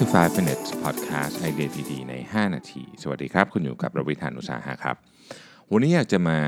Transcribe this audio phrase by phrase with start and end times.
[0.00, 4.96] คือ 5 minutes podcast ไอเดียดีๆใน 5 นาที สวัสดีครับ คุณอยู่กับรวิธานุสาหะครับ
[5.70, 6.38] วันนี้อยากจะมา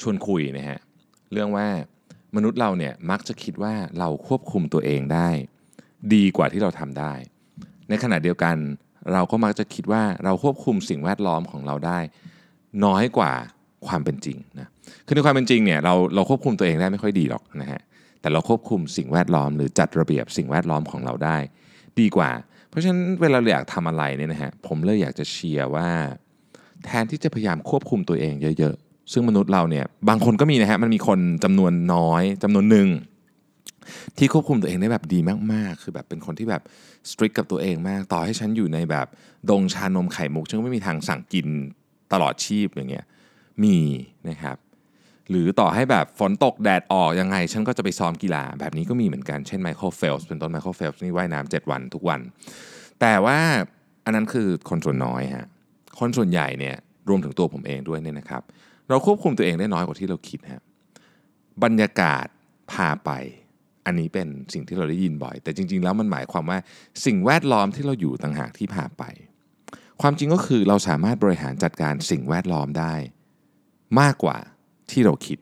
[0.00, 0.78] ชวนคุยนะฮะ
[1.32, 1.68] เรื่องว่า
[2.36, 5.28] มนุษย์เราเนี่ยมักจะคิดว่าเราควบคุมตัวเองได้
[6.14, 7.12] ดีกว่าที่เราทำได้
[7.88, 8.56] ในขณะเดียวกัน
[9.12, 11.98] เราก็มักจะคิดว่าเราควบคุมสิ่งแวดล้อมของเราได้
[12.84, 13.32] น้อยกว่า
[13.86, 14.68] ความเป็นจริงนะ
[15.06, 17.80] คือในความเป็นจริงเนี่ยเราเราควบคุมตัวเองได้ไม่ค่อยดีหรอกนะฮะ
[18.20, 21.38] แต่เราควบคุมสิ่งแวดล้อม หรือจัดระเบียบสิ่งแวดล้อมของเราได้
[22.02, 22.30] ดีกว่า
[22.68, 25.88] เพราะฉะนั้นเวลาเราอยากทำอะไรเนี่ยนะฮะผมเลยอยากจะเชียร์ว่า
[26.84, 32.88] แทนที่จะพยายามควบคุมตัวเองเยอะๆ ซึ่งมนุษย์เราเนี่ยบางคนก็มีนะฮะมันมีคนจำนวนน้อยจำนวนหนึ่ง
[34.18, 35.18] ที่ควบคุมตัวเองได้แบบดี
[35.52, 36.62] มากๆ คือแบบเป็นคนที่แบบ
[37.10, 39.06] สตริกกับตัวเองมาก ต่อให้ฉันอยู่ในแบบ
[39.50, 41.46] ดงชานมไข่มุกฉันก็ไม่มีทางสั่งกิน
[42.12, 43.06] ตลอดชีพอย่างเงี้ย
[43.64, 43.76] มี
[44.28, 44.56] นะครับ
[45.30, 52.20] หรือต่อให้แบบฝนตกแดดออกยังไง ฉันก็จะไปซ้อมกีฬา แบบนี้ก็มีเหมือนกันเช่น Michael Phelps เป็นต้น Michael Phelps นี่ว่ายน้ำเจ็ดวันทุกวัน
[53.00, 53.38] แต่ว่า
[54.04, 55.46] อันนั้นคือคนส่วนน้อยฮะ
[55.98, 56.76] คนส่วนใหญ่เนี่ย
[57.08, 58.42] รวมถึงตัวผมเองด้วยเนี่ยนะครับ
[58.88, 60.62] เราควบคุมตัวเองได้น้อยกว่าที่เราคิดฮะ
[61.64, 62.26] บรรยากาศ
[62.72, 63.10] พาไป
[63.86, 66.58] อันนี้เป็นสิ่งที่เราได้ยินบ่อย แต่จริง ๆ แล้วมันหมายความว่า
[67.04, 69.04] สิ่งแวดล้อมที่เราอยู่ต่างหากที่พาไป
[70.00, 72.94] ความจริงก็คือเราสามารถบริหารจัดการสิ่งแวดล้อมได้
[74.00, 74.38] มากกว่า
[74.90, 75.38] ที่เราคิด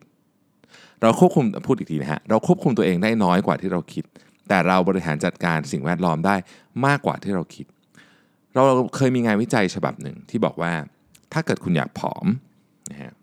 [1.01, 4.03] เราควบคุมพูดอีกทีนะฮะเราควบคุมตัวเองได้น้อยกว่าที่เราคิด
[4.47, 6.35] แต่เราบริหารจัดการสิ่งแวดล้อมได้
[6.85, 7.65] มากกว่าที่เราคิด
[8.53, 8.63] เรา
[8.95, 10.73] เคยมีงานวิจัยฉบับหนึ่งที่บอกว่า
[11.33, 12.25] ถ้าเกิดคุณอยากผอม
[12.91, 13.13] นะฮะ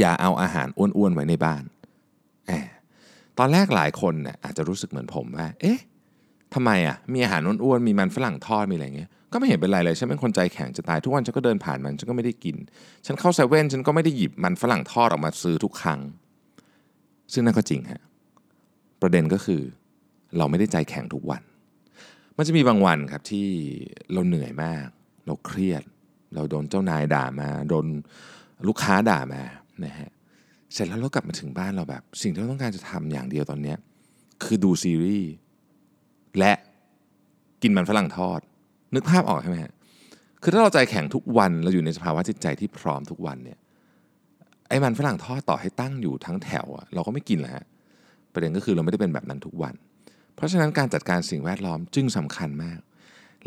[0.00, 1.62] อย่าเอาอาหารอ้วนๆไว้ในบ้าน
[2.46, 2.68] แอบ
[3.38, 5.78] ตอนแรกหลายคนเนี่ยอาจจะรู้สึกเหมือนผมว่า เอ๊ะ
[6.54, 12.56] ทำไมอะมีอาหารอ้วนๆมีมันฝรั่งทอดมีอะไรเงี้ยก็ไม่เห็นเป็นไรเลยฉันเป็นคนใจแข็งจะตายทุกวันฉันก็เดินผ่านมันฉันก็ไม่ได้กิน
[13.06, 16.00] ฉันเข้าเซเว่นฉันก็ไม่ได้หยิบมันฝรั่งทอดออกมาซื้อทุกครั้ง
[17.32, 18.02] ซึ่งนั่นก็จริงฮะ
[19.02, 19.62] ประเด็นก็คือ
[20.36, 21.42] เราไม่ได้ใจแข็งทุกวัน
[22.36, 23.46] มันจะมีบางวันครับที่
[24.12, 24.86] เราเหนื่อยมาก
[25.26, 25.82] เราเครียด
[26.34, 27.86] เราโดนเจ้านายด่ามาโดน
[28.66, 29.42] ลูกค้าด่ามา
[29.84, 30.10] นะฮะ
[30.72, 33.78] เสร็จแล้วเรากลับมาถึงบ้านเราแบบ สิ่งที่เราต้องการจะทำอย่างเดียวตอนเนี้ย
[34.44, 35.30] คือดูซีรีส์
[36.38, 36.52] และ
[37.62, 38.40] กินมันฝรั่งทอด
[38.94, 39.72] นึกภาพออกใช่ไหมฮะ
[40.42, 43.58] คือถ้าเราใจแข็งทุกวันเราอยู่ในสภาวะจิตใจที่พร้อมทุกวันเนี่ย
[44.68, 47.64] ไอ้มันฝรั่งทอดต่อให้ตั้งอยู่ทั้งแถวอะเราก็ไม่กินแล้วฮะ
[48.32, 49.74] ประเด็นก็คือเราไม่ได้เป็นแบบนั้นทุกวัน
[50.34, 52.80] เพราะฉะนั้นการจัดการสิ่งแวดล้อมจึงสำคัญมาก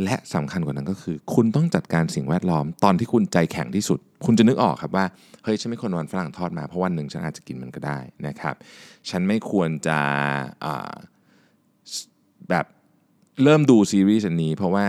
[0.04, 5.06] และสำคัญกว่านั้นก็คือ คุณต้องจัดการสิ่งแวดล้อม ตอนที่คุณใจแข็งที่สุด คุณจะนึกออกครับว่า
[5.44, 8.56] เฮ้ยฉันไม่ควรวันฝรั่งทอดมาเพราะวันหนึ่งฉันอาจจะกินมันก็ได้นะครับ
[9.10, 10.00] ฉันไม่ควรจะ
[12.50, 12.66] แบบ
[13.44, 14.86] เริ่มดูซีรีส์อันนี้ เพราะว่า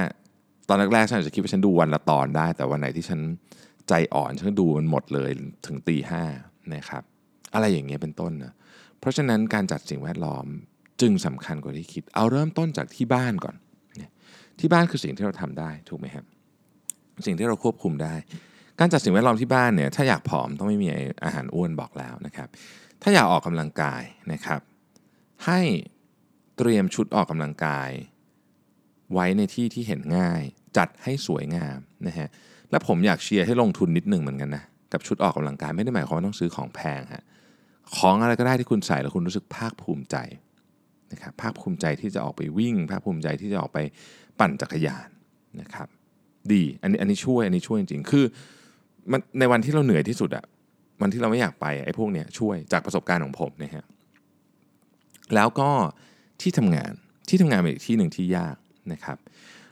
[0.69, 3.21] ตอนแรกๆฉันอาจจะคิดว่าฉันดูวันละตอนได้ แต่วันไหนที่ฉัน
[3.89, 5.31] ใจอ่อนฉันดูมันหมดเลย
[5.67, 6.25] ถึงตีห้า
[6.75, 7.03] นะครับ
[7.55, 8.53] อะไรอย่างเงี้ยเป็นต้นนะ
[9.01, 10.47] เพราะฉะนั้นการจัดสิ่งแวดล้อม
[11.01, 13.57] จึงสำคัญกว่าที่คิด เอาเริ่มต้นจากที่บ้านก่อน
[14.61, 16.25] ที่บ้านคือสิ่งที่เราทำได้ถูกไหมครับ
[17.27, 18.15] สิ่งที่เราควบคุมได้
[18.79, 20.89] การจัดสิ่งแวดล้อมที่บ้านเนี่ย ถ้าอยากผอมต้องไม่มี
[21.25, 22.49] อาหารอ้วนบอกแล้วนะครับ
[23.03, 24.03] ถ้าอยากออกกำลังกาย
[24.33, 24.61] นะครับ
[25.47, 25.61] ให้
[26.57, 27.91] เตรียมชุดออกกำลังกาย
[29.13, 30.43] ไว้ในที่ที่เห็นง่าย
[30.77, 32.29] จัดให้สวยงามนะฮะ
[32.71, 37.25] และผมอยากเชียร์ให้ลงทุนนิดหนึ่งเหมือนกันนะกับชุดออกกำลังกายไม่ได้หมายความว่าต้องซื้อของแพงฮะ
[37.97, 40.17] ของอะไรก็ได้ที่คุณใส่แล้วคุณรู้สึกภาคภูมิใจ
[41.13, 43.79] นะครับภาคภูมิใจที่จะออกไปวิ่ง ภาคภูมิใจที่จะออกไป
[44.39, 45.09] ปั่นจักรยาน
[45.61, 45.89] นะครับ
[46.53, 48.25] ดีอันนี้อันนี้ช่วยอันนี้ช่วยจริงๆคือ
[49.13, 50.45] มันในวันที่เราเหนื่อยที่สุดอะ
[51.03, 53.85] วันที่เราไม่อยากไปไอ้พวกเนี้ยช่วยจากประสบการณ์ของผมนะฮะ
[55.35, 55.71] แล้วก็
[56.41, 56.93] ที่ทำงาน
[57.29, 58.57] ที่ทำงานเป็นอีกที่หนึ่งที่ยาก
[58.93, 59.19] นะครับ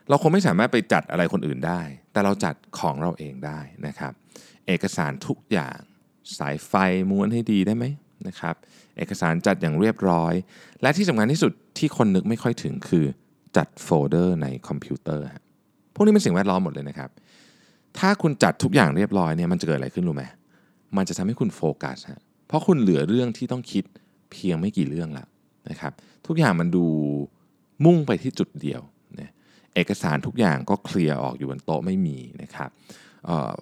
[0.09, 1.81] เราคงไม่สามารถไปจัดอะไรคนอื่นได้
[2.13, 4.13] แต่เราจัดของเราเองได้นะครับ
[4.67, 5.79] เอกสารทุกอย่าง
[6.39, 6.73] สายไฟ
[7.11, 7.85] ม้วนให้ดีได้ไหม
[8.29, 8.55] นะครับ
[8.99, 10.35] เอกสารจัดอย่างเรียบร้อย
[10.83, 13.05] และที่สำคัญที่สุดที่คนนึกไม่ค่อยถึงคือ
[13.57, 15.25] จัดโฟลเดอร์ในคอมพิวเตอร์
[15.95, 17.11] พวกนี้เป็นสิ่งแวดล้อมหมดเลยนะครับ
[17.99, 20.25] ถ้าคุณจัดทุกอย่างเรียบร้อยเนี่ยมันจะเกิดอะไรขึ้นรู้ไหม
[20.97, 23.85] มันจะทำให้คุณโฟกัสฮะเพราะคุณเหลือเรื่องที่ต้องคิด
[24.33, 25.27] เพียงไม่กี่เรื่องแล้ว
[25.71, 25.93] นะครับ
[26.27, 26.87] ทุกอย่างมันดู
[27.85, 28.81] มุ่งไปที่จุดเดียว
[29.75, 32.71] เอกสารทุกอย่างก็เคลียร์ออกอยู่บนโต๊ะไม่มีนะครับ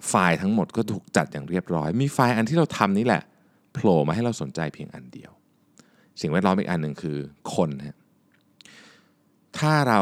[0.07, 3.23] ไฟล์ทั้งหมดก็ถูกจัดอย่างเรียบร้อย มีไฟล์อันที่เราทำนี่แหละ
[3.73, 5.31] โผล่มาให้เราสนใจเพียงอันเดียว
[6.21, 7.17] สิ่งแวดล้อมอีกอันหนึ่งคือ
[7.55, 7.97] คนฮะ
[9.57, 10.01] ถ้าเรา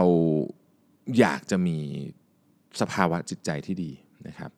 [1.20, 1.78] อยากจะมี
[2.82, 3.92] สภาวะจิตใจที่ดี
[4.28, 4.52] นะครับ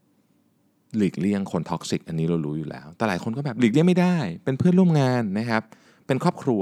[0.97, 5.61] หลีกเลี่ยงคน toxic อันนี้เรารู้อยู่แล้ว แต่หลายคนก็แบบหลีกเลี่ยงไม่ได้ เป็นเพื่อนร่วมงานนะครับ
[6.07, 6.61] เป็นครอบครัว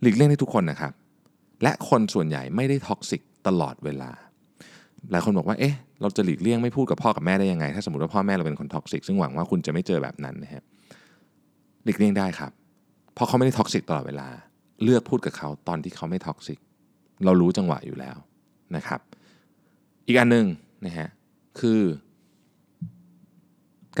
[0.00, 0.92] หลีกเลี่ยงได้ทุกคนนะครับ
[1.62, 4.10] และคนส่วนใหญ่ไม่ได้ toxic ตลอดเวลา
[5.10, 10.64] หลายคนบอกว่าเอ๊ะเราจะหลีกเลี่ยงไม่พูดกับพ่อกับแม่ได้ยังไง ถ้าสมมติว่าพ่อแม่เราเป็นคน toxic ซึ่งหวังว่าคุณจะไม่เจอแบบนั้นนะครับ
[11.84, 12.52] หลีกเลี่ยงได้ครับ
[13.14, 14.28] เพราะเขาไม่ได้ toxic ตลอดเวลา
[14.82, 16.58] เลือกพูดกับเขาตอนที่เขาไม่ toxic
[17.24, 18.16] เรารู้จังหวะอยู่แล้ว
[18.76, 19.00] นะครับ
[20.06, 20.46] อีกอันหนึ่ง
[20.84, 21.08] นะฮะ
[21.60, 21.80] คือ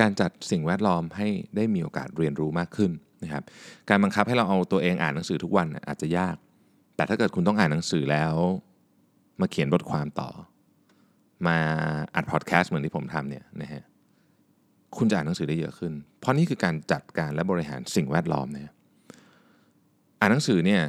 [0.00, 2.90] การจัดสิ่งแวดล้อมให้ได้มีโอกาสเรียนรู้มากขึ้น
[3.22, 3.42] นะครับ
[3.88, 6.36] การบังคับให้เราเอาตัวเองอ่านหนังสือทุกวันอาจจะยาก
[6.96, 8.34] แต่ถ้าเกิดคุณต้องอ่านหนังสือแล้ว
[9.40, 10.30] มาเขียนบทความต่อ
[11.46, 11.58] มา
[12.14, 13.82] อัดพอดแคสต์เหมือนที่ผมทำเนี่ยนะฮะ
[14.96, 18.72] คุณจะอ่านหนังสือได้เยอะขึ้น เพราะนี่คือการจัดการและบริหารสิ่งแวดล้อมนะฮะ
[20.20, 20.82] อ่านหนังสือเนี่ย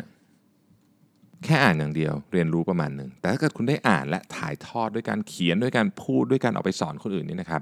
[1.46, 7.62] แค่อ่านอย่างเดียวเรียนรู้ประมาณหนึ่งแต่ถ้าเกิดคุณได้อ่านและถ่ายทอดด้วยการเขียนด้วยการพูดด้วยการออกไปสอนคนอื่นนี่นะครับ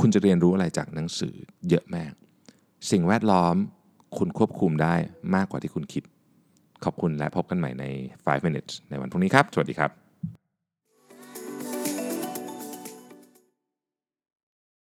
[0.00, 1.34] คุณจะเรียนรู้อะไรจากหนังสือ
[1.68, 2.12] เยอะมาก
[2.90, 3.54] สิ่งแวดล้อม
[4.18, 4.94] คุณควบคุมได้
[5.34, 6.02] มากกว่าที่คุณคิด
[6.84, 7.84] ขอบคุณและพบกันใหม่ใน
[8.14, 10.05] 5 minutes ในวันพรุ่งนี้ครับ สวัสดีครับ